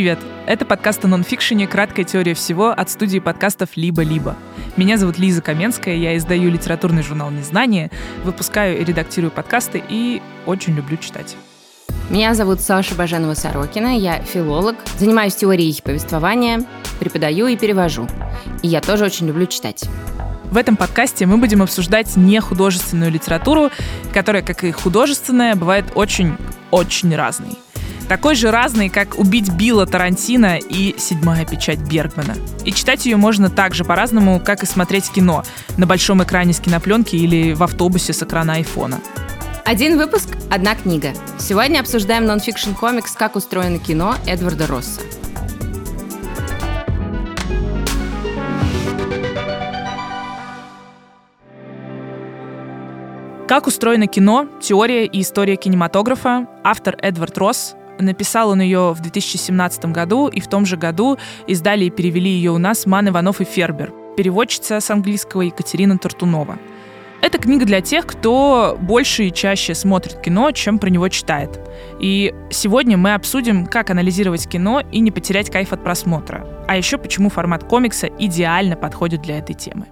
[0.00, 0.18] Привет!
[0.46, 4.34] Это подкаст о нонфикшене «Краткая теория всего» от студии подкастов «Либо-либо».
[4.78, 7.90] Меня зовут Лиза Каменская, я издаю литературный журнал «Незнание»,
[8.24, 11.36] выпускаю и редактирую подкасты и очень люблю читать.
[12.08, 16.64] Меня зовут Саша Баженова-Сорокина, я филолог, занимаюсь теорией повествования,
[16.98, 18.08] преподаю и перевожу.
[18.62, 19.84] И я тоже очень люблю читать.
[20.50, 23.68] В этом подкасте мы будем обсуждать не художественную литературу,
[24.14, 27.58] которая, как и художественная, бывает очень-очень разной.
[28.10, 32.34] Такой же разный, как «Убить Билла» Тарантино и «Седьмая печать Бергмана».
[32.64, 35.44] И читать ее можно так же по-разному, как и смотреть кино
[35.76, 38.98] на большом экране с кинопленки или в автобусе с экрана айфона.
[39.64, 41.12] Один выпуск– одна книга.
[41.38, 45.02] Сегодня обсуждаем нонфикшн комикс «Как устроено кино» Эдварда Росса.
[53.46, 54.48] «Как устроено кино.
[54.60, 56.48] Теория и история кинематографа».
[56.64, 57.76] Автор Эдвард Росс.
[58.00, 62.50] Написал он ее в 2017 году, и в том же году издали и перевели ее
[62.52, 63.92] у нас Ман Иванов и Фербер.
[64.16, 66.58] Переводчица с английского Екатерина Тартунова.
[67.22, 71.60] Это книга для тех, кто больше и чаще смотрит кино, чем про него читает.
[72.00, 76.46] И сегодня мы обсудим, как анализировать кино и не потерять кайф от просмотра.
[76.66, 79.86] А еще почему формат комикса идеально подходит для этой темы.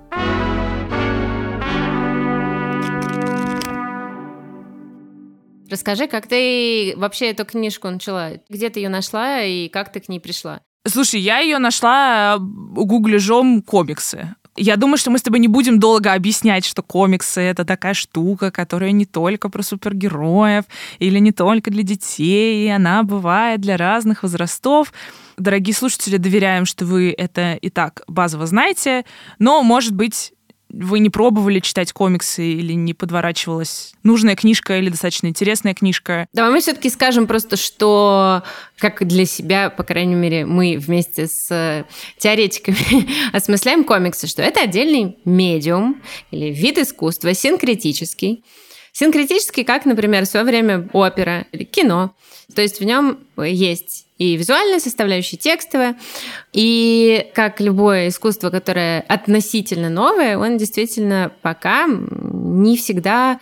[5.70, 8.33] Расскажи, как ты вообще эту книжку начала?
[8.48, 10.61] Где ты ее нашла и как ты к ней пришла?
[10.86, 14.34] Слушай, я ее нашла гугляжом комиксы.
[14.56, 18.50] Я думаю, что мы с тобой не будем долго объяснять, что комиксы— это такая штука,
[18.50, 20.64] которая не только про супергероев
[20.98, 24.92] или не только для детей, и она бывает для разных возрастов.
[25.36, 29.05] Дорогие слушатели, доверяем, что вы это и так базово знаете,
[29.39, 30.33] но, может быть,
[30.70, 36.27] вы не пробовали читать комиксы или не подворачивалась нужная книжка или достаточно интересная книжка?
[36.33, 38.42] Давай мы все-таки скажем просто, что
[38.77, 41.84] как для себя, по крайней мере, мы вместе с э,
[42.18, 48.45] теоретиками осмысляем комиксы, что это отдельный медиум или вид искусства, синкретический.
[48.92, 52.14] Синкретический, как, например, в свое время опера или кино.
[52.55, 55.96] То есть в нем есть и визуальная составляющая, и текстовая.
[56.52, 63.40] И как любое искусство, которое относительно новое, он действительно пока не всегда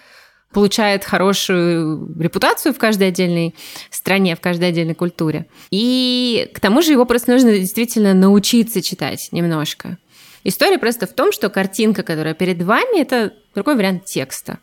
[0.52, 3.54] получает хорошую репутацию в каждой отдельной
[3.90, 5.46] стране, в каждой отдельной культуре.
[5.70, 9.98] И к тому же его просто нужно действительно научиться читать немножко.
[10.44, 14.58] История просто в том, что картинка, которая перед вами, это другой вариант текста.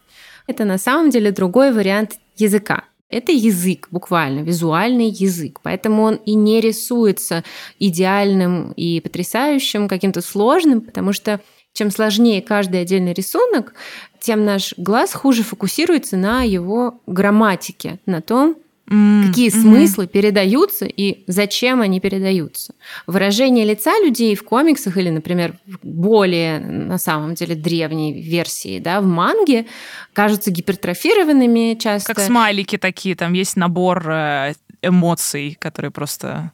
[0.47, 2.85] Это на самом деле другой вариант языка.
[3.13, 5.59] Это язык, буквально, визуальный язык.
[5.61, 7.43] Поэтому он и не рисуется
[7.79, 11.39] идеальным и потрясающим, каким-то сложным, потому что
[11.73, 13.73] чем сложнее каждый отдельный рисунок,
[14.19, 18.55] тем наш глаз хуже фокусируется на его грамматике, на том,
[18.89, 19.61] Mm, какие mm-hmm.
[19.61, 22.73] смыслы передаются и зачем они передаются.
[23.07, 28.99] Выражение лица людей в комиксах или, например, в более, на самом деле, древней версии, да,
[28.99, 29.67] в манге,
[30.11, 32.13] кажутся гипертрофированными часто.
[32.13, 36.51] Как смайлики такие, там есть набор э, эмоций, которые просто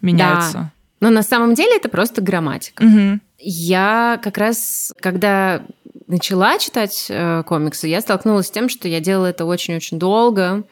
[0.00, 0.52] меняются.
[0.52, 0.72] Да.
[1.00, 2.82] Но на самом деле это просто грамматика.
[2.82, 3.20] Mm-hmm.
[3.38, 5.62] Я как раз, когда
[6.08, 10.64] начала читать э, комиксы, я столкнулась с тем, что я делала это очень-очень долго.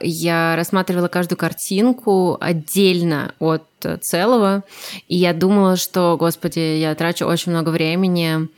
[0.00, 3.64] Я рассматривала каждую картинку отдельно от
[4.00, 4.64] целого,
[5.06, 8.48] и я думала, что, господи, я трачу очень много времени,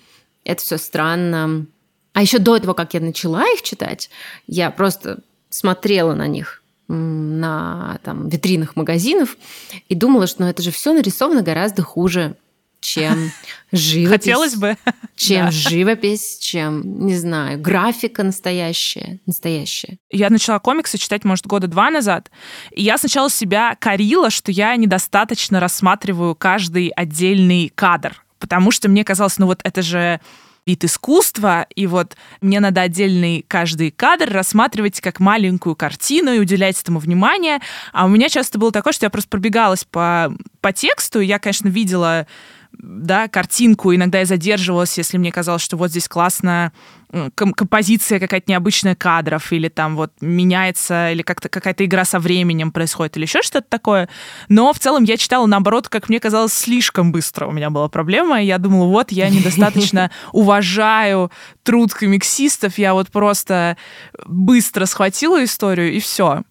[0.44, 1.66] это все странно.
[2.14, 4.08] А еще до того, как я начала их читать,
[4.46, 5.18] я просто
[5.50, 9.36] смотрела на них на там, витринах магазинов
[9.88, 12.36] и думала, что ну, это же все нарисовано гораздо хуже
[12.86, 13.32] чем
[13.72, 14.08] живопись.
[14.08, 14.76] Хотелось бы.
[15.16, 15.50] Чем да.
[15.50, 19.18] живопись, чем, не знаю, графика настоящая.
[19.26, 19.98] Настоящая.
[20.10, 22.30] Я начала комиксы читать, может, года два назад.
[22.70, 28.22] И я сначала себя корила, что я недостаточно рассматриваю каждый отдельный кадр.
[28.38, 30.20] Потому что мне казалось, ну вот это же
[30.66, 36.80] вид искусства, и вот мне надо отдельный каждый кадр рассматривать как маленькую картину и уделять
[36.80, 37.60] этому внимание.
[37.92, 41.38] А у меня часто было такое, что я просто пробегалась по, по тексту, и я,
[41.38, 42.26] конечно, видела
[42.78, 46.72] да, картинку, иногда я задерживалась, если мне казалось, что вот здесь классная
[47.34, 53.16] композиция какая-то необычная кадров, или там вот меняется, или как-то какая-то игра со временем происходит,
[53.16, 54.08] или еще что-то такое.
[54.48, 58.42] Но в целом я читала, наоборот, как мне казалось, слишком быстро у меня была проблема,
[58.42, 61.30] и я думала, вот, я недостаточно уважаю
[61.62, 63.76] труд комиксистов, я вот просто
[64.26, 66.42] быстро схватила историю, и все.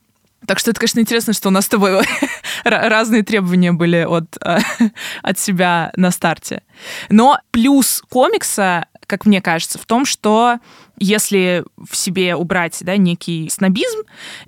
[0.48, 2.04] Так что это, конечно, интересно, что у нас с тобой
[2.64, 4.38] разные требования были от,
[5.24, 6.64] от себя на старте.
[7.10, 10.58] Но плюс комикса как мне кажется, в том, что
[10.98, 14.00] если в себе убрать да, некий снобизм,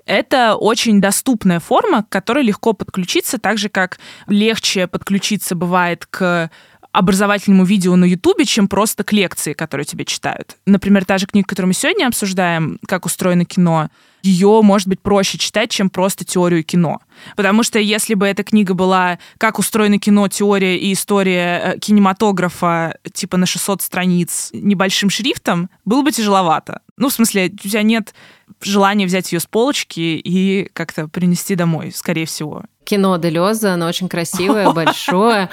[0.04, 6.50] это очень доступная форма, к которой легко подключиться, так же, как легче подключиться бывает к
[6.92, 10.56] образовательному видео на Ютубе, чем просто к лекции, которые тебе читают.
[10.66, 13.90] Например, та же книга, которую мы сегодня обсуждаем, «Как устроено кино»,
[14.22, 17.00] ее, может быть, проще читать, чем просто теорию кино.
[17.36, 20.26] Потому что если бы эта книга была «Как устроено кино.
[20.28, 26.80] Теория и история э, кинематографа» типа на 600 страниц небольшим шрифтом, было бы тяжеловато.
[26.96, 28.12] Ну, в смысле, у тебя нет
[28.60, 32.64] желания взять ее с полочки и как-то принести домой, скорее всего.
[32.88, 35.50] Кино Делеза, оно очень красивое, большое.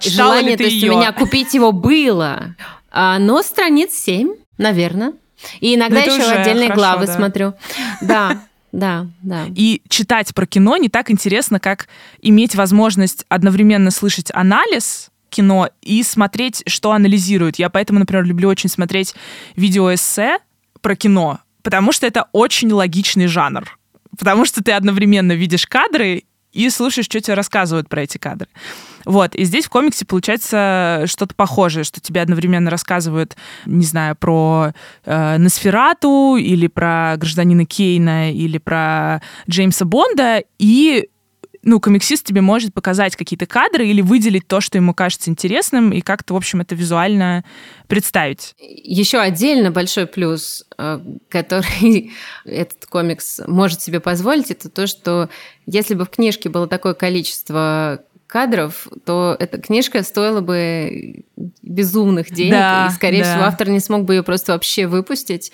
[0.00, 2.56] Желание, то есть у меня купить его было.
[2.90, 5.12] А, но страниц 7, наверное.
[5.60, 7.54] И иногда ну, еще отдельные главы смотрю.
[8.00, 8.42] Да,
[8.72, 9.46] да, да.
[9.54, 11.86] И читать про кино не так интересно, как
[12.20, 17.60] иметь возможность одновременно слышать анализ кино и смотреть, что анализируют.
[17.60, 19.14] Я поэтому, например, люблю очень смотреть
[19.54, 20.38] видеоэссе
[20.80, 23.78] про кино, потому что это очень логичный жанр.
[24.18, 28.48] Потому что ты одновременно видишь кадры и слушаешь, что тебе рассказывают про эти кадры.
[29.04, 34.72] Вот, и здесь в комиксе получается что-то похожее, что тебе одновременно рассказывают, не знаю, про
[35.04, 41.08] э, Носферату или про гражданина Кейна или про Джеймса Бонда, и
[41.62, 46.00] ну, комиксист тебе может показать какие-то кадры или выделить то, что ему кажется интересным, и
[46.00, 47.44] как-то, в общем, это визуально
[47.86, 48.54] представить.
[48.58, 52.12] Еще отдельно большой плюс, э, который
[52.44, 55.28] этот комикс может себе позволить, это то, что
[55.66, 61.24] если бы в книжке было такое количество кадров, то эта книжка стоила бы
[61.62, 63.30] безумных денег, да, и, скорее да.
[63.30, 65.52] всего, автор не смог бы ее просто вообще выпустить.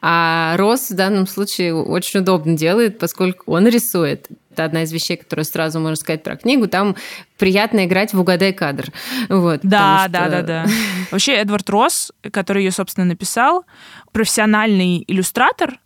[0.00, 4.28] А Рос в данном случае очень удобно делает, поскольку он рисует.
[4.50, 6.66] Это одна из вещей, которую сразу можно сказать про книгу.
[6.66, 6.96] Там
[7.38, 8.86] приятно играть в угадай кадр.
[9.28, 10.12] Вот, да, что...
[10.12, 10.66] да, да, да.
[11.10, 13.64] Вообще Эдвард Росс, который ее, собственно, написал,
[14.12, 15.78] профессиональный иллюстратор,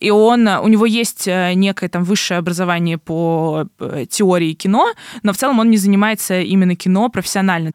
[0.00, 4.92] и он, у него есть э, некое там высшее образование по э, теории кино,
[5.22, 7.72] но в целом он не занимается именно кино профессионально.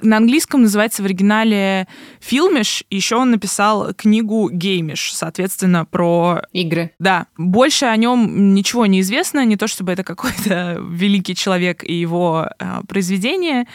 [0.00, 1.86] На английском называется в оригинале
[2.20, 2.84] «Филмиш».
[2.90, 6.42] Еще он написал книгу «Геймиш», соответственно, про...
[6.52, 6.92] Игры.
[6.98, 7.26] Да.
[7.36, 9.44] Больше о нем ничего не известно.
[9.44, 13.66] Не то, чтобы это какой-то великий человек и его э, произведение,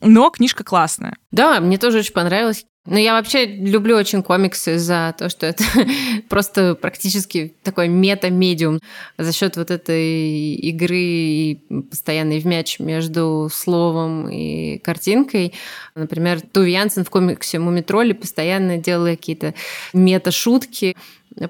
[0.00, 1.16] но книжка классная.
[1.30, 2.64] Да, мне тоже очень понравилось.
[2.90, 5.62] Ну, я вообще люблю очень комиксы за то, что это
[6.30, 8.80] просто практически такой мета-медиум
[9.18, 15.52] за счет вот этой игры и постоянной в мяч между словом и картинкой.
[15.94, 19.52] Например, Туви Янсен в комиксе «Мумитроли» постоянно делала какие-то
[19.92, 20.96] мета-шутки,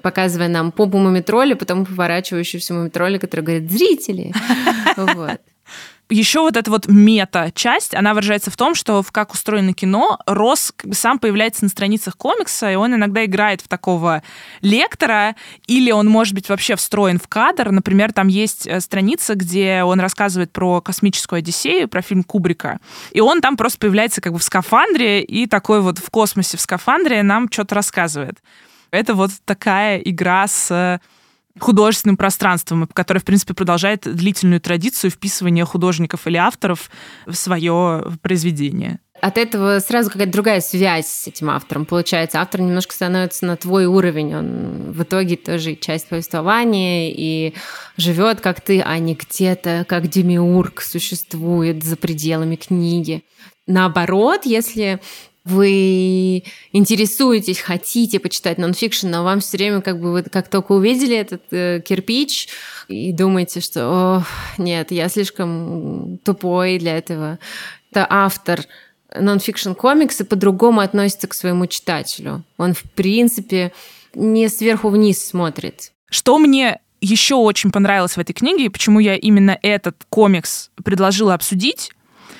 [0.01, 4.33] показывая нам попу Мумитроли, потом поворачивающуюся Мумитроли, который говорит «Зрители!»
[4.97, 5.39] Вот
[6.09, 10.73] еще вот эта вот мета-часть, она выражается в том, что в «Как устроено кино» бы
[10.91, 14.23] сам появляется на страницах комикса, и он иногда играет в такого
[14.61, 15.35] лектора,
[15.67, 17.71] или он может быть вообще встроен в кадр.
[17.71, 22.79] Например, там есть э, страница, где он рассказывает про космическую Одиссею, про фильм Кубрика,
[23.11, 26.61] и он там просто появляется как бы в скафандре, и такой вот в космосе в
[26.61, 28.39] скафандре нам что-то рассказывает.
[28.91, 30.99] Это вот такая игра с
[31.57, 36.89] художественным пространством, которое, в принципе, продолжает длительную традицию вписывания художников или авторов
[37.25, 38.99] в свое произведение.
[39.21, 42.39] От этого сразу какая-то другая связь с этим автором получается.
[42.39, 44.33] Автор немножко становится на твой уровень.
[44.33, 47.53] Он в итоге тоже часть повествования и
[47.97, 53.23] живет как ты, а не где-то, как демиург существует за пределами книги.
[53.67, 55.01] Наоборот, если
[55.45, 61.15] вы интересуетесь, хотите почитать нонфикшн, но вам все время как бы вы как только увидели
[61.15, 62.49] этот э, кирпич
[62.87, 64.23] и думаете, что О,
[64.57, 67.39] нет, я слишком тупой для этого.
[67.91, 68.61] Это автор
[69.15, 72.43] нонфикшн комикса по-другому относится к своему читателю.
[72.57, 73.71] Он, в принципе,
[74.13, 75.91] не сверху вниз смотрит.
[76.09, 81.33] Что мне еще очень понравилось в этой книге, и почему я именно этот комикс предложила
[81.33, 81.91] обсудить,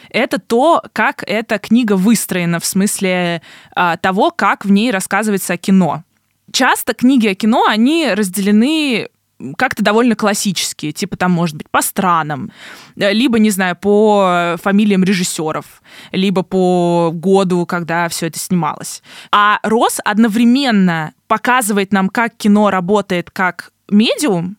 [0.10, 3.42] это то, как эта книга выстроена в смысле
[3.76, 6.04] а, того, как в ней рассказывается о кино.
[6.52, 9.10] Часто книги о кино, они разделены
[9.58, 12.52] как-то довольно классические, типа там, может быть, по странам,
[12.96, 19.02] либо, не знаю, по фамилиям режиссеров, либо по году, когда все это снималось.
[19.32, 24.58] А Рос одновременно показывает нам, как кино работает как медиум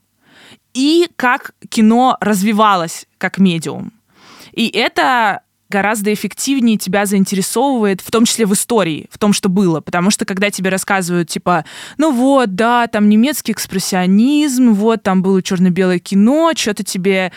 [0.72, 3.92] и как кино развивалось как медиум.
[4.52, 9.80] И это гораздо эффективнее тебя заинтересовывает, в том числе в истории, в том, что было.
[9.80, 11.64] Потому что когда тебе рассказывают, типа,
[11.96, 17.32] ну вот, да, там немецкий экспрессионизм, вот, там было черно-белое кино, что-то тебе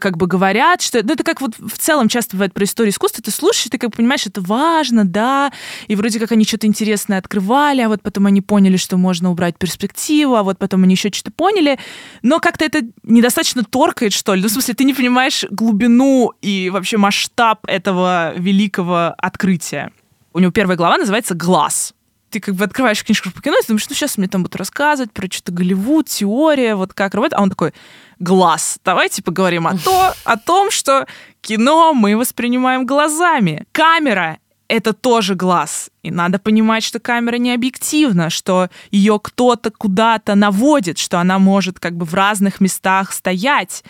[0.00, 1.02] как бы говорят, что...
[1.02, 3.22] Ну, это как вот в целом часто бывает про историю искусства.
[3.24, 5.50] Ты слушаешь, ты как понимаешь, это важно, да,
[5.86, 9.56] и вроде как они что-то интересное открывали, а вот потом они поняли, что можно убрать
[9.56, 11.78] перспективу, а вот потом они еще что-то поняли,
[12.22, 14.42] но как-то это недостаточно торкает, что ли.
[14.42, 19.92] Ну, в смысле, ты не понимаешь глубину и вообще масштаб этого великого открытия.
[20.32, 21.94] У него первая глава называется «Глаз»
[22.30, 24.56] ты как бы открываешь книжку по кино, и ты думаешь, ну сейчас мне там будут
[24.56, 27.38] рассказывать про что-то Голливуд, теория, вот как работает.
[27.38, 27.72] А он такой,
[28.18, 28.78] глаз.
[28.84, 31.06] Давайте поговорим о, то, о том, что
[31.40, 33.66] кино мы воспринимаем глазами.
[33.72, 35.90] Камера это тоже глаз.
[36.02, 41.80] И надо понимать, что камера не объективна, что ее кто-то куда-то наводит, что она может
[41.80, 43.82] как бы в разных местах стоять.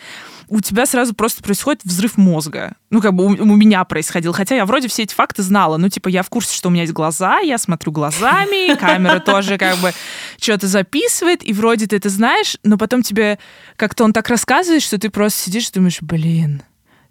[0.46, 2.76] У тебя сразу просто происходит взрыв мозга.
[2.90, 4.32] Ну, как бы у, у меня происходил.
[4.32, 5.76] Хотя я вроде все эти факты знала.
[5.76, 9.58] Ну, типа, я в курсе, что у меня есть глаза, я смотрю глазами, камера тоже
[9.58, 9.92] как бы
[10.40, 13.38] что-то записывает, и вроде ты это знаешь, но потом тебе
[13.76, 16.62] как-то он так рассказывает, что ты просто сидишь и думаешь, блин,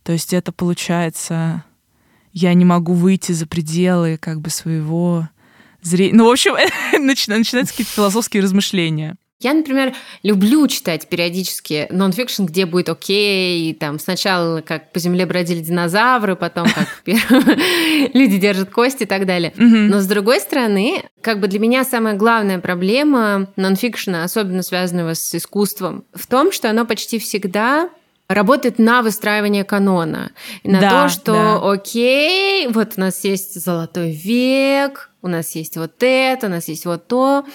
[0.04, 1.64] то есть это получается
[2.38, 5.27] я не могу выйти за пределы как бы своего
[5.82, 6.15] зрения.
[6.15, 6.56] Ну, в общем,
[7.03, 9.17] начинаются какие-то философские размышления.
[9.39, 15.62] Я, например, люблю читать периодически нонфикшн, где будет окей, там сначала как по земле бродили
[15.62, 19.53] динозавры, потом как люди держат кости и так далее.
[19.58, 25.36] Но с другой стороны, как бы для меня самая главная проблема нонфикшена, особенно связанного с
[25.36, 27.89] искусством, в том, что оно почти всегда
[28.27, 30.31] работает на выстраивание канона.
[30.63, 31.72] На да, то, что, да.
[31.72, 36.86] окей, вот у нас есть золотой век, у нас есть вот это, у нас есть
[36.86, 37.46] вот то.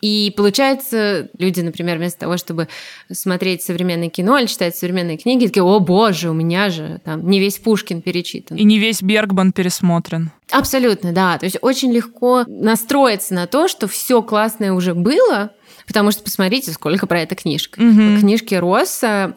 [0.00, 2.68] И получается, люди, например, вместо того, чтобы
[3.12, 7.38] смотреть современное кино или читать современные книги, такие, о боже, у меня же там не
[7.38, 8.56] весь Пушкин перечитан.
[8.56, 10.30] И не весь Бергман пересмотрен.
[10.50, 11.38] Абсолютно, да.
[11.38, 15.50] То есть очень легко настроиться на то, что все классное уже было,
[15.86, 17.76] Потому что посмотрите, сколько про это книжек.
[17.76, 18.20] Угу.
[18.20, 19.36] Книжки Росса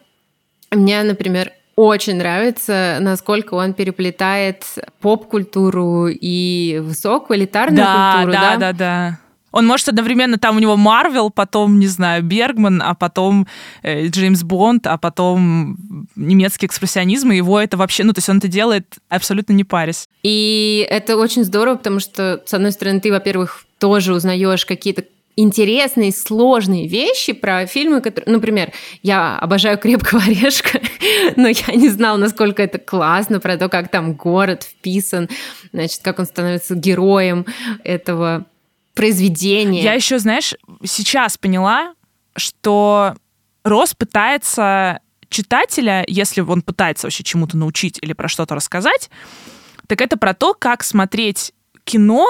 [0.72, 4.64] мне, например, очень нравится, насколько он переплетает
[5.00, 8.34] поп-культуру и высокую элитарную да, культуру.
[8.34, 9.20] Да, да, да, да.
[9.52, 13.48] Он может одновременно, там у него Марвел, потом, не знаю, Бергман, а потом
[13.82, 18.38] э, Джеймс Бонд, а потом немецкий экспрессионизм, и его это вообще, ну, то есть он
[18.38, 20.10] это делает абсолютно не парясь.
[20.24, 25.06] И это очень здорово, потому что, с одной стороны, ты, во-первых, тоже узнаешь какие-то
[25.38, 28.34] интересные, сложные вещи про фильмы, которые...
[28.34, 30.82] Например, я обожаю «Крепкого орешка»,
[31.38, 35.30] но я не знала, насколько это классно, про то, как там город вписан,
[35.72, 37.46] значит, как он становится героем
[37.84, 38.46] этого
[38.96, 39.84] произведения.
[39.84, 41.94] Я еще, знаешь, сейчас поняла,
[42.36, 43.16] что
[43.64, 49.12] Рос пытается читателя, если он пытается вообще чему-то научить или про что-то рассказать,
[49.86, 51.54] так это про то, как смотреть
[51.84, 52.26] кино,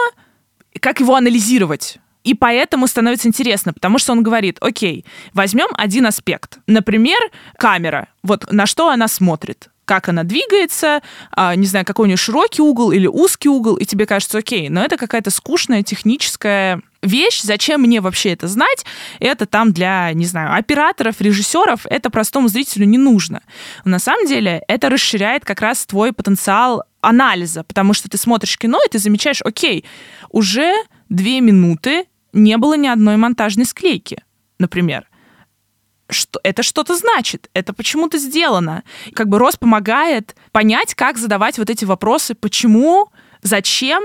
[0.82, 2.00] как его анализировать.
[2.28, 6.58] И поэтому становится интересно, потому что он говорит, окей, возьмем один аспект.
[6.68, 7.18] Например,
[7.58, 8.10] камера.
[8.22, 12.62] Вот на что она смотрит как она двигается, а, не знаю, какой у нее широкий
[12.62, 17.84] угол или узкий угол, и тебе кажется, окей, но это какая-то скучная техническая вещь, зачем
[17.84, 18.86] мне вообще это знать?
[19.22, 23.44] Это там для, не знаю, операторов, режиссеров, это простому зрителю не нужно.
[23.86, 28.58] Но на самом деле это расширяет как раз твой потенциал анализа, потому что ты смотришь
[28.58, 29.86] кино, и ты замечаешь, окей,
[30.30, 30.74] уже
[31.08, 32.08] две минуты
[32.38, 34.24] не было ни одной монтажной склейки,
[34.60, 35.08] например.
[36.10, 38.84] Что, это что-то значит, это почему-то сделано.
[39.14, 43.10] Как бы Рос помогает понять, как задавать вот эти вопросы, почему,
[43.42, 44.04] зачем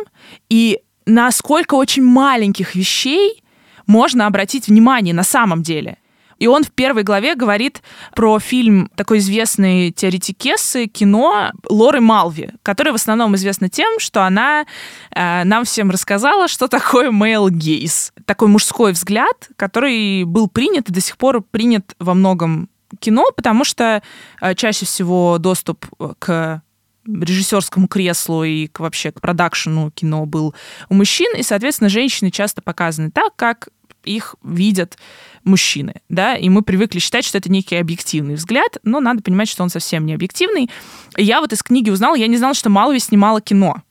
[0.49, 3.45] и насколько очень маленьких вещей
[3.87, 5.99] можно обратить внимание на самом деле.
[6.43, 7.85] И он в первой главе говорит
[8.17, 14.67] про фильм такой известной теоретикессы кино Лоры Малви, которая в основном известна тем, что она
[15.15, 18.11] э, нам всем рассказала, что такое male gaze.
[18.25, 22.69] Такой мужской взгляд, который был принят и до сих пор принят во многом
[22.99, 24.03] кино, потому что
[24.41, 25.87] э, чаще всего доступ
[26.19, 26.61] к
[27.07, 30.57] режиссерскому креслу и к, вообще к продакшену кино был
[30.89, 33.69] у мужчин, и, соответственно, женщины часто показаны так, как
[34.05, 34.99] их видят
[35.45, 39.63] мужчины, да, и мы привыкли считать, что это некий объективный взгляд, но надо понимать, что
[39.63, 40.71] он совсем не объективный.
[41.17, 43.83] И я вот из книги узнала, я не знала, что Малви снимала кино.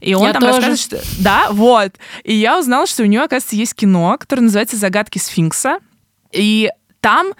[0.00, 0.60] И он я там тоже.
[0.60, 1.22] рассказывает, что...
[1.22, 1.92] Да, вот.
[2.22, 5.78] И я узнала, что у нее, оказывается, есть кино, которое называется «Загадки сфинкса».
[6.32, 6.70] И
[7.00, 7.32] там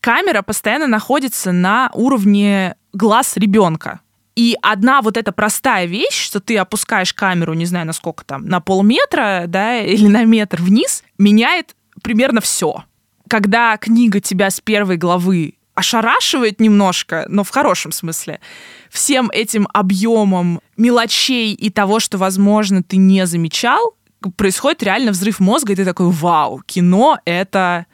[0.00, 4.00] камера постоянно находится на уровне глаз ребенка.
[4.36, 8.46] И одна вот эта простая вещь, что ты опускаешь камеру, не знаю, на сколько там,
[8.46, 12.84] на полметра, да, или на метр вниз, меняет примерно все.
[13.28, 18.40] Когда книга тебя с первой главы ошарашивает немножко, но в хорошем смысле,
[18.90, 23.94] всем этим объемом мелочей и того, что, возможно, ты не замечал,
[24.36, 27.86] происходит реально взрыв мозга, и ты такой, вау, кино— это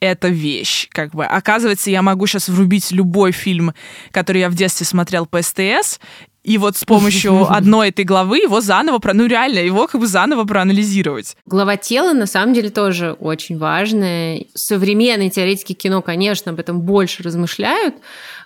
[0.00, 1.24] это вещь, как бы.
[1.24, 3.74] Оказывается, я могу сейчас врубить любой фильм,
[4.10, 5.98] который я в детстве смотрел по СТС,
[6.44, 10.44] и вот с помощью одной этой главы его заново, ну реально, его как бы заново
[10.44, 11.36] проанализировать.
[11.44, 14.44] Глава тела на самом деле тоже очень важная.
[14.54, 17.96] Современные теоретики кино, конечно, об этом больше размышляют,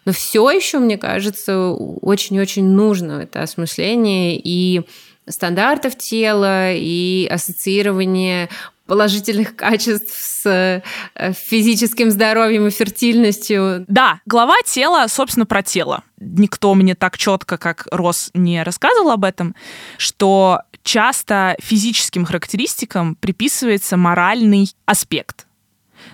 [0.05, 4.83] но все еще, мне кажется, очень-очень нужно это осмысление и
[5.29, 8.49] стандартов тела и ассоциирование
[8.93, 10.83] положительных качеств с э,
[11.33, 13.87] физическим здоровьем и фертильностью.
[13.89, 16.03] Да, глава тела, собственно, про тело.
[16.21, 19.55] Никто мне так четко, как Рос, не рассказывал об этом,
[19.97, 25.47] что часто физическим характеристикам приписывается моральный аспект.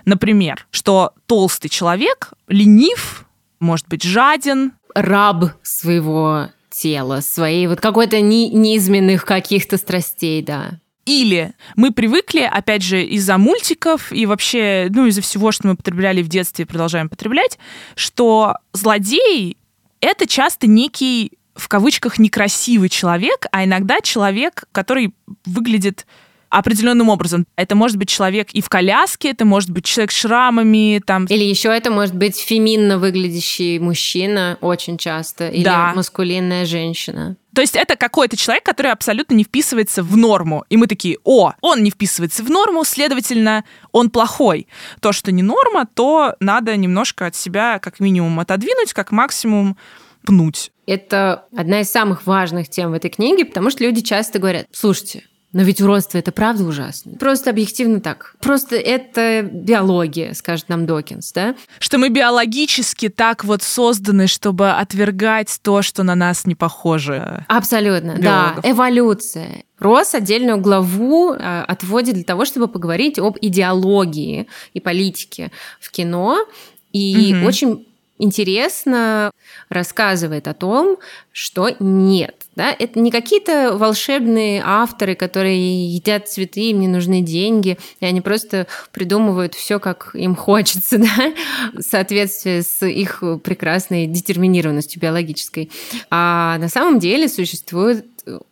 [0.05, 3.25] Например, что толстый человек ленив,
[3.59, 4.71] может быть, жаден.
[4.95, 10.79] Раб своего тела, своей вот какой-то ни, низменных каких-то страстей, да.
[11.09, 16.21] Или мы привыкли, опять же, из-за мультиков и вообще, ну, из-за всего, что мы потребляли
[16.21, 17.57] в детстве и продолжаем потреблять,
[17.95, 19.57] что злодей—
[20.01, 26.05] это часто некий в кавычках некрасивый человек, а иногда человек, который выглядит
[26.49, 27.47] определенным образом.
[27.55, 31.25] Это может быть человек и в коляске, это может быть человек с шрамами, там.
[31.25, 35.93] Или еще это может быть феминно выглядящий мужчина очень часто, или да.
[35.95, 37.35] маскулинная женщина.
[37.53, 40.65] То есть это какой-то человек, который абсолютно не вписывается в норму.
[40.69, 44.67] И мы такие, о, он не вписывается в норму, следовательно, он плохой.
[45.01, 49.77] То, что не норма, то надо немножко от себя как минимум отодвинуть, как максимум
[50.25, 50.71] пнуть.
[50.85, 55.23] Это одна из самых важных тем в этой книге, потому что люди часто говорят, слушайте,
[55.51, 57.17] но ведь уродство это правда ужасно.
[57.17, 58.35] Просто объективно так.
[58.39, 61.55] Просто это биология, скажет нам Докинс, да?
[61.79, 67.45] Что мы биологически так вот созданы, чтобы отвергать то, что на нас не похоже.
[67.47, 68.63] Абсолютно, биологов.
[68.63, 68.69] да.
[68.69, 69.63] Эволюция.
[69.79, 76.45] Рос отдельную главу э, отводит для того, чтобы поговорить об идеологии и политике в кино.
[76.91, 77.47] И угу.
[77.47, 77.87] очень
[78.19, 79.31] интересно
[79.69, 80.97] рассказывает о том,
[81.31, 82.35] что нет.
[82.59, 82.75] Да?
[82.77, 88.67] Это не какие-то волшебные авторы, которые едят цветы, им не нужны деньги, и они просто
[88.91, 91.33] придумывают все, как им хочется, да?
[91.71, 95.71] в соответствии с их прекрасной детерминированностью биологической.
[96.09, 98.05] А на самом деле существует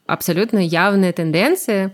[0.06, 1.93] абсолютно явная тенденция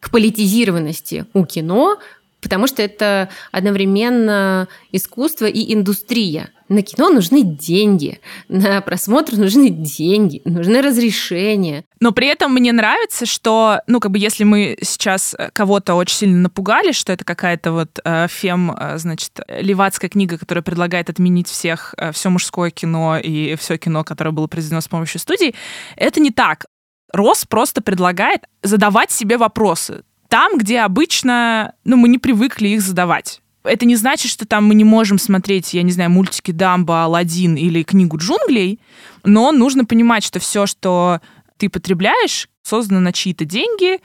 [0.00, 1.96] к политизированности у кино,
[2.42, 6.50] потому что это одновременно искусство и индустрия.
[6.68, 11.84] На кино нужны деньги, на просмотр нужны деньги, нужны разрешения.
[12.00, 16.16] Но при этом мне нравится, что, ну, как бы, если мы сейчас э, кого-то очень
[16.16, 21.48] сильно напугали, что это какая-то вот э, фем, э, значит, левацкая книга, которая предлагает отменить
[21.48, 25.54] всех, э, все мужское кино и все кино, которое было произведено с помощью студий,
[25.96, 26.66] это не так.
[27.12, 33.40] Рос просто предлагает задавать себе вопросы там, где обычно, ну, мы не привыкли их задавать.
[33.66, 37.56] Это не значит, что там мы не можем смотреть, я не знаю, мультики Дамба, Алладин
[37.56, 38.80] или книгу джунглей,
[39.24, 41.20] но нужно понимать, что все, что
[41.56, 44.00] ты потребляешь, создано на чьи-то деньги,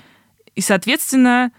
[0.56, 1.52] и, соответственно,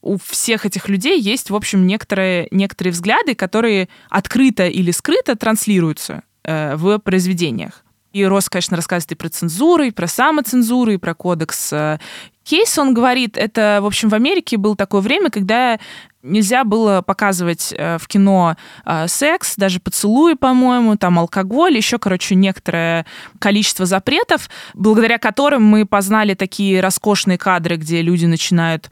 [0.00, 6.22] у всех этих людей есть, в общем, некоторые, некоторые взгляды, которые открыто или скрыто транслируются
[6.44, 7.84] э, в произведениях.
[8.12, 11.98] И Рос, конечно, рассказывает и про цензуру, и про самоцензуру, и про кодекс э,
[12.42, 15.78] Кейс, он говорит, это, в общем, в Америке было такое время, когда
[16.22, 22.34] нельзя было показывать э, в кино э, секс, даже поцелуи, по-моему, там алкоголь, еще, короче,
[22.34, 23.04] некоторое
[23.38, 28.90] количество запретов, благодаря которым мы познали такие роскошные кадры, где люди начинают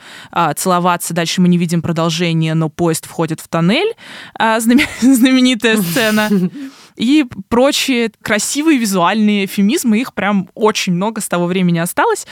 [0.57, 3.95] целоваться, дальше мы не видим продолжения, но поезд входит в тоннель,
[4.39, 6.29] знаменитая сцена
[6.97, 12.27] и прочие красивые визуальные эфемизмы, их прям очень много с того времени осталось.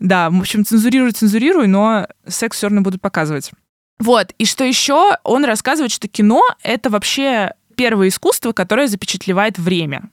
[0.00, 3.52] Да, в общем, цензурирую, цензурирую, но секс все равно будут показывать.
[3.98, 10.10] Вот, и что еще, он рассказывает, что кино— это вообще первое искусство, которое запечатлевает время.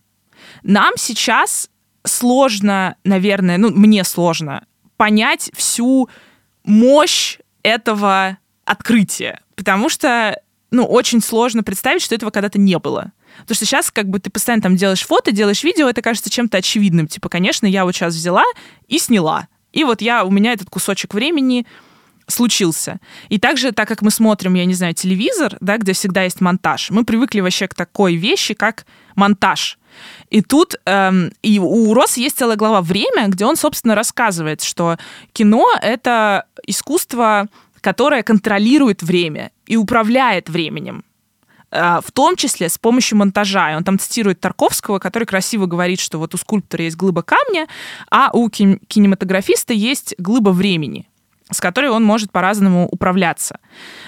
[0.64, 1.70] Нам сейчас
[2.04, 4.66] сложно, наверное, ну, мне сложно
[4.98, 6.10] понять всю
[6.64, 10.40] мощь этого открытия, потому что,
[10.72, 13.12] ну, очень сложно представить, что этого когда-то не было.
[13.40, 16.58] Потому что сейчас как бы ты постоянно там делаешь фото, делаешь видео, это кажется чем-то
[16.58, 17.08] очевидным.
[17.08, 18.44] Типа, конечно, я вот сейчас взяла
[18.88, 19.48] и сняла.
[19.74, 21.66] И вот я, у меня этот кусочек времени
[22.28, 23.00] случился.
[23.30, 26.90] И также, так как мы смотрим, я не знаю, телевизор, да, где всегда есть монтаж,
[26.90, 29.78] мы привыкли вообще к такой вещи, как монтаж.
[30.30, 34.98] И тут эм, и у Росса есть целая глава «Время», где он, собственно, рассказывает, что
[35.32, 37.48] кино— это искусство,
[37.80, 41.04] которое контролирует время и управляет временем.
[41.76, 43.74] А, в том числе с помощью монтажа.
[43.74, 47.68] И он там цитирует Тарковского, который красиво говорит, что вот у скульптора есть глыба камня,
[48.10, 51.08] а у кинематографиста есть глыба времени
[51.52, 53.60] с которой он может по-разному управляться.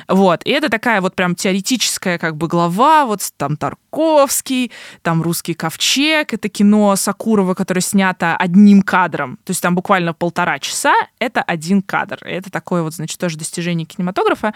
[0.07, 0.41] Вот.
[0.43, 4.71] И это такая вот прям теоретическая как бы глава, вот там Тарковский,
[5.03, 10.57] там «Русский ковчег», это кино Сакурова, которое снято одним кадром, то есть там буквально полтора
[10.57, 12.17] часа, это один кадр.
[12.25, 14.53] И это такое вот, значит, тоже достижение кинематографа.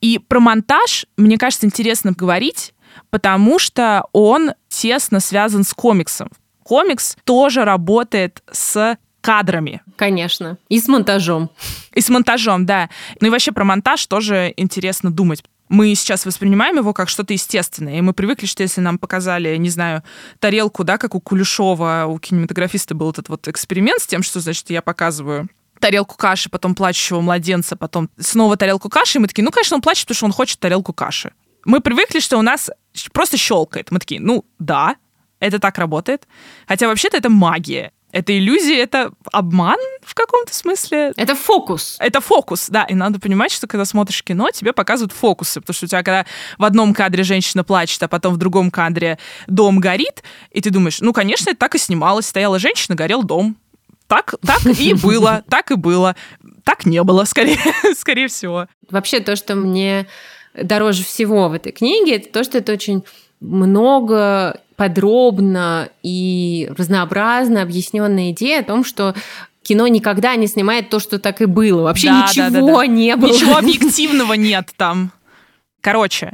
[0.00, 2.74] И про монтаж, мне кажется, интересно говорить,
[3.10, 6.30] потому что он тесно связан с комиксом.
[6.62, 9.82] Комикс тоже работает с кадрами.
[9.96, 10.58] Конечно.
[10.68, 11.50] И с монтажом.
[11.92, 12.90] И с монтажом, да.
[13.20, 15.42] Ну и вообще про монтаж тоже интересно думать.
[15.68, 19.68] Мы сейчас воспринимаем его как что-то естественное, и мы привыкли, что если нам показали, не
[19.68, 20.04] знаю,
[20.38, 24.70] тарелку, да, как у Кулешова, у кинематографиста был этот вот эксперимент с тем, что, значит,
[24.70, 25.48] я показываю
[25.86, 29.82] тарелку каши, потом плачущего младенца, потом снова тарелку каши, и мы такие, ну, конечно, он
[29.82, 31.32] плачет, потому что он хочет тарелку каши.
[31.64, 32.70] Мы привыкли, что у нас
[33.12, 33.92] просто щелкает.
[33.92, 34.96] Мы такие, ну, да,
[35.38, 36.26] это так работает.
[36.66, 37.92] Хотя вообще-то это магия.
[38.10, 41.12] Это иллюзия, это обман в каком-то смысле.
[41.16, 41.96] Это фокус.
[42.00, 42.84] Это фокус, да.
[42.84, 45.60] И надо понимать, что когда смотришь кино, тебе показывают фокусы.
[45.60, 46.26] Потому что у тебя, когда
[46.58, 51.00] в одном кадре женщина плачет, а потом в другом кадре дом горит, и ты думаешь,
[51.00, 52.26] ну, конечно, это так и снималось.
[52.26, 53.56] Стояла женщина, горел дом.
[54.06, 56.16] Так, так и было, так и было.
[56.64, 57.58] Так не было, скорее,
[57.96, 58.66] скорее всего.
[58.90, 60.06] Вообще, то, что мне
[60.54, 63.04] дороже всего в этой книге, это то, что это очень
[63.40, 69.14] много подробно и разнообразно объясненная идея о том, что
[69.62, 71.82] кино никогда не снимает то, что так и было.
[71.82, 72.86] Вообще да, ничего да, да, да.
[72.86, 73.28] не было.
[73.32, 75.12] Ничего объективного нет там.
[75.80, 76.32] Короче,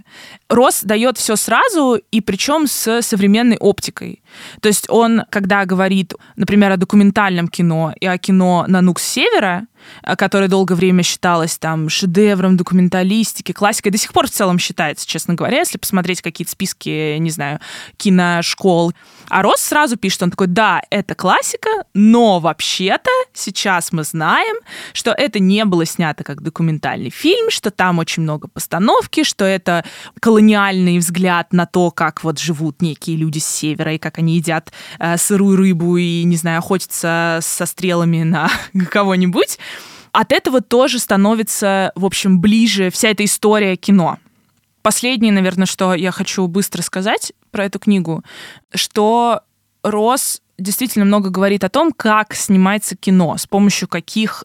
[0.49, 4.23] Рос дает все сразу, и причем с современной оптикой.
[4.61, 9.67] То есть он, когда говорит, например, о документальном кино и о кино на Нукс Севера,
[10.17, 15.35] которая долгое время считалась там шедевром документалистики, классикой, до сих пор в целом считается, честно
[15.35, 17.61] говоря, если посмотреть какие-то списки, не знаю,
[17.97, 18.93] киношкол.
[19.29, 24.57] А Рос сразу пишет, он такой, да, это классика, но вообще-то сейчас мы знаем,
[24.93, 29.85] что это не было снято как документальный фильм, что там очень много постановки, что это
[30.21, 34.73] колониальный взгляд на то, как вот живут некие люди с севера и как они едят
[34.99, 38.51] э, сырую рыбу и, не знаю, охотятся со стрелами на
[38.91, 39.59] кого-нибудь.
[40.13, 44.19] От этого тоже становится, в общем, ближе вся эта история кино.
[44.83, 48.23] Последнее, наверное, что я хочу быстро сказать про эту книгу,
[48.75, 49.43] что
[49.83, 54.45] Рос действительно много говорит о том, как снимается кино, с помощью каких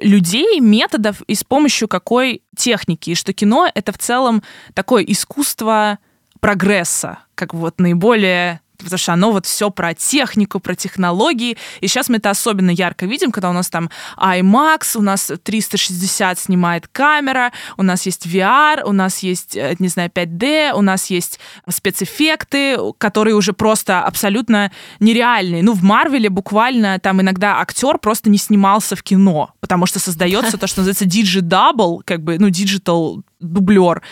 [0.00, 3.10] людей, методов и с помощью какой техники.
[3.10, 4.42] И что кино— это в целом
[4.74, 5.98] такое искусство
[6.40, 11.56] прогресса, как вот наиболее потому что оно вот все про технику, про технологии.
[11.80, 16.38] И сейчас мы это особенно ярко видим, когда у нас там IMAX, у нас 360
[16.38, 21.10] снимает камера, у нас есть VR, у нас есть, э, не знаю, 5D, у нас
[21.10, 24.70] есть спецэффекты, которые уже просто абсолютно
[25.00, 25.62] нереальные.
[25.62, 30.58] Ну, в Марвеле буквально там иногда актер просто не снимался в кино, потому что создается
[30.58, 34.02] то, что называется digidouble, как бы, ну, digital дублер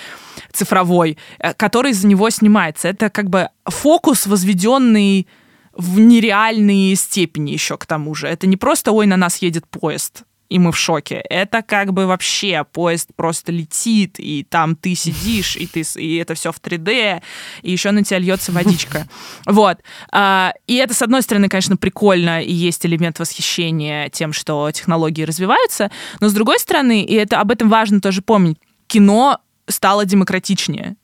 [0.52, 2.88] цифровой, э, который за него снимается.
[2.88, 5.26] Это как бы фокус, возведенный
[5.74, 8.28] в нереальные степени еще к тому же.
[8.28, 11.24] Это не просто, ой, на нас едет поезд, и мы в шоке.
[11.30, 16.34] Это как бы вообще поезд просто летит, и там ты сидишь, и, ты, и это
[16.34, 17.22] все в 3D,
[17.62, 19.06] и еще на тебя льется водичка.
[19.46, 19.78] Вот.
[20.10, 25.22] А, и это, с одной стороны, конечно, прикольно, и есть элемент восхищения тем, что технологии
[25.22, 25.90] развиваются,
[26.20, 28.58] но с другой стороны, и это об этом важно тоже помнить,
[28.92, 30.96] кино стало демократичнее.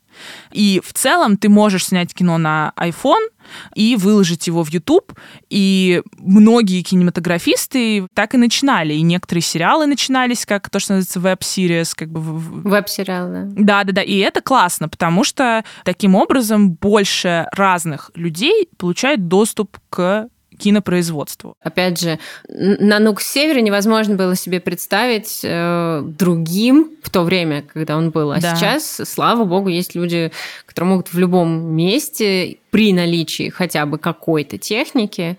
[0.53, 3.29] И в целом ты можешь снять кино на iPhone
[3.75, 5.13] и выложить его в YouTube.
[5.49, 8.95] И многие кинематографисты так и начинали.
[8.95, 11.95] И некоторые сериалы начинались как то, что называется веб-сериес.
[11.95, 12.21] Как бы...
[12.21, 13.45] Веб-сериал, да.
[13.47, 14.03] Да-да-да.
[14.03, 21.55] И это классно, потому что таким образом больше разных людей получают доступ к кинопроизводству.
[21.63, 22.19] Опять же,
[22.49, 28.33] на Нук Севере невозможно было себе представить э, другим в то время, когда он был.
[28.33, 28.55] А да.
[28.55, 30.33] сейчас, слава богу, есть люди,
[30.67, 35.39] которые могут в любом месте при наличии хотя бы какой-то техники,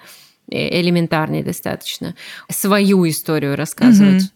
[0.52, 2.16] э, элементарной достаточно,
[2.50, 4.24] свою историю рассказывать.
[4.24, 4.32] Угу.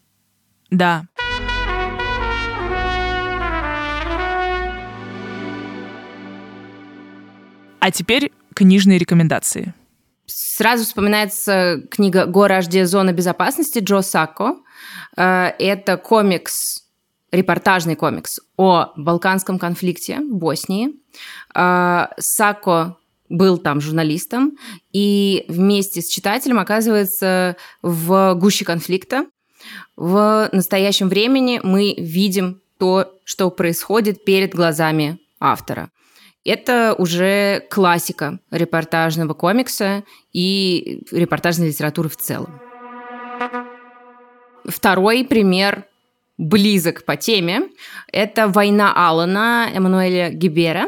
[0.72, 1.06] Да.
[7.80, 9.74] А теперь книжные рекомендации.
[10.36, 12.86] Сразу вспоминается книга «Гора HD.
[12.86, 14.56] Зона безопасности» Джо Сако.
[15.16, 16.88] Э, это комикс,
[17.32, 20.90] репортажный комикс о балканском конфликте Боснии.
[21.54, 22.98] Э, Сако
[23.30, 24.58] был там журналистом
[24.92, 29.28] и вместе с читателем оказывается в гуще конфликта.
[29.96, 35.92] В настоящем времени мы видим то, что происходит перед глазами автора.
[36.46, 40.04] Это уже классика репортажного комикса
[40.34, 42.60] и репортажной литературы в целом.
[44.66, 45.86] Второй пример
[46.38, 47.70] близок по теме.
[48.12, 50.88] Это «Война Алана» Эммануэля Гибера.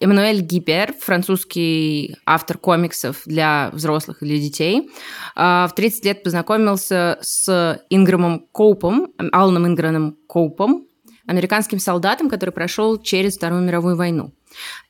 [0.00, 4.90] Эммануэль Гибер, французский автор комиксов для взрослых или детей,
[5.34, 10.87] а, в 30 лет познакомился с Инграмом Коупом, Аланом Инграном Коупом,
[11.28, 14.32] американским солдатом, который прошел через Вторую мировую войну.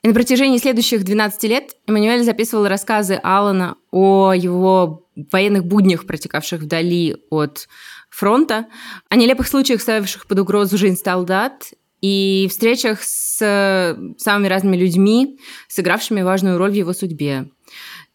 [0.03, 6.63] И на протяжении следующих 12 лет Эммануэль записывал рассказы Алана о его военных буднях, протекавших
[6.63, 7.69] вдали от
[8.09, 8.67] фронта,
[9.09, 16.23] о нелепых случаях, ставивших под угрозу жизнь солдат, и встречах с самыми разными людьми, сыгравшими
[16.23, 17.49] важную роль в его судьбе.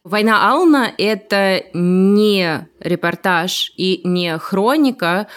[0.05, 5.27] «Война Ална»— это не репортаж и не хроника,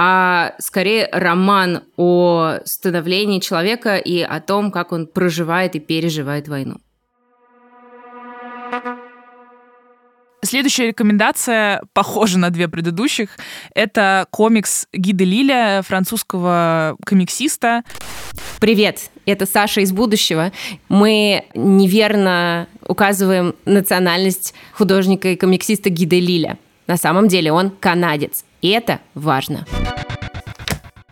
[0.00, 6.76] а скорее роман о становлении человека и о том, как он проживает и переживает войну.
[10.44, 13.30] Следующая рекомендация похожа на две предыдущих.
[13.74, 17.82] Это комикс Гида Лиля, французского комиксиста.
[18.60, 20.52] Привет, это Саша из будущего.
[20.88, 26.56] Мы неверно указываем национальность художника и комиксиста Гида Лиля.
[26.88, 28.44] На самом деле он канадец.
[28.62, 29.64] И это важно.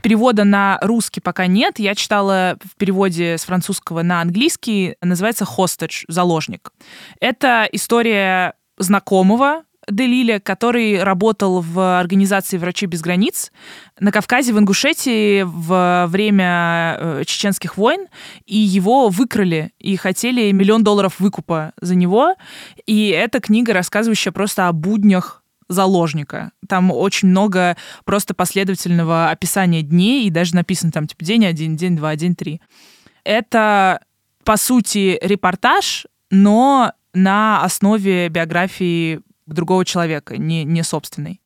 [0.02, 1.78] Перевода на русский пока нет.
[1.78, 4.96] Я читала в переводе с французского на английский.
[5.02, 6.72] Называется «Hostage»— «Заложник».
[7.20, 13.52] Это история знакомого Делиля, который работал в организации «Врачи без границ»
[14.00, 18.06] на Кавказе, в Ингушетии в время э, чеченских войн,
[18.46, 22.34] и его выкрали, и хотели миллион долларов выкупа за него.
[22.86, 26.52] И эта книга, рассказывающая просто о буднях заложника.
[26.68, 31.96] Там очень много просто последовательного описания дней, и даже написано там типа день один, день
[31.96, 32.60] два, день три.
[33.24, 34.00] Это,
[34.44, 41.40] по сути, репортаж, но на основе биографии другого человека, не, не собственной.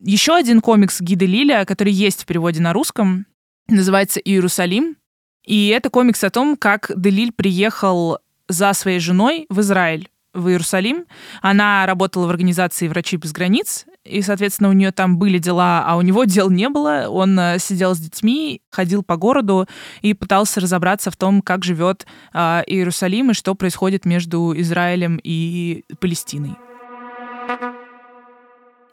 [0.00, 3.26] Еще один комикс Гиды Лиля, который есть в переводе на русском,
[3.68, 4.96] называется «Иерусалим».
[5.44, 11.06] И это комикс о том, как Делиль приехал за своей женой в Израиль в Иерусалим.
[11.40, 15.96] Она работала в организации «Врачи без границ», и, соответственно, у нее там были дела, а
[15.96, 17.06] у него дел не было.
[17.08, 19.66] Он э, сидел с детьми, ходил по городу
[20.02, 25.84] и пытался разобраться в том, как живет э, Иерусалим и что происходит между Израилем и
[26.00, 26.56] Палестиной.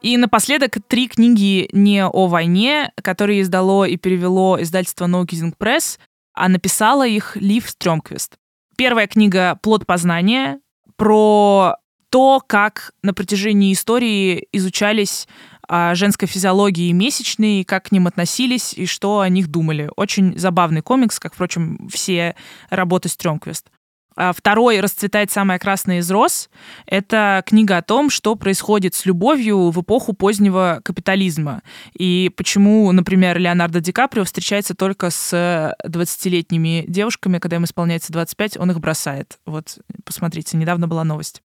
[0.01, 5.99] И напоследок три книги не о войне, которые издало и перевело издательство No Kissing Press,
[6.34, 8.38] а написала их Лив Стрёмквист.
[8.77, 10.60] Первая книга «Плод познания»,
[11.01, 11.77] про
[12.11, 15.27] то, как на протяжении истории изучались
[15.67, 19.89] а, женской физиологии месячные, как к ним относились и что о них думали.
[19.95, 22.35] Очень забавный комикс, как, впрочем, все
[22.69, 23.71] работы Стрёмквист.
[24.15, 26.50] А второй «Расцветает самая красная из роз»—
[26.86, 31.62] это книга о том, что происходит с любовью в эпоху позднего капитализма.
[31.93, 38.58] И почему, например, Леонардо Ди Каприо встречается только с 20-летними девушками, когда им исполняется 25,
[38.58, 39.39] он их бросает.
[39.45, 41.41] Вот, посмотрите, недавно была новость.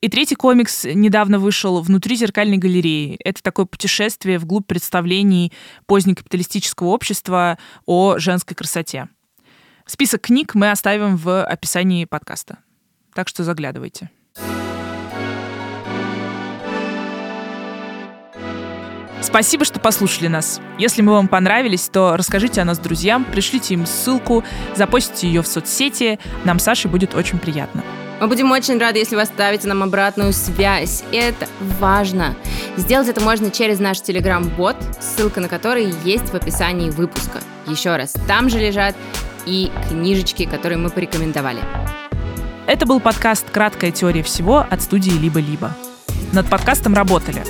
[0.00, 3.16] И третий комикс недавно вышел «Внутри зеркальной галереи».
[3.24, 5.50] Это такое путешествие вглубь представлений
[5.86, 9.08] позднекапиталистического общества о женской красоте.
[9.86, 12.56] Список книг мы оставим в описании подкаста.
[13.12, 14.10] Так что заглядывайте.
[19.20, 20.58] Спасибо, что послушали нас.
[20.78, 24.42] Если мы вам понравились, то расскажите о нас друзьям, пришлите им ссылку,
[24.74, 26.18] запостите ее в соцсети.
[26.44, 27.84] Нам Саше будет очень приятно.
[28.20, 31.04] Мы будем очень рады, если вы оставите нам обратную связь.
[31.12, 31.46] Это
[31.78, 32.34] важно.
[32.78, 37.40] Сделать это можно через наш телеграм-бот, ссылка на который есть в описании выпуска.
[37.66, 38.94] Еще раз, там же лежат
[39.46, 41.60] и книжечки, которые мы порекомендовали.
[42.66, 45.70] Это был подкаст «Краткая теория всего» от студии «Либо-либо».
[46.32, 47.42] Над подкастом работали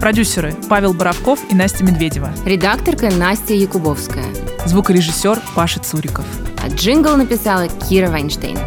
[0.00, 4.26] продюсеры Павел Боровков и Настя Медведева, редакторка Настя Якубовская,
[4.64, 6.24] звукорежиссер Паша Цуриков.
[6.64, 8.58] А джингл написала Кира Вайнштейн.